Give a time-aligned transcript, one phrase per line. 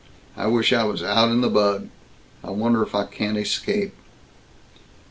[0.35, 1.89] I wish I was out in the bug.
[2.43, 3.93] I wonder if I can't escape?"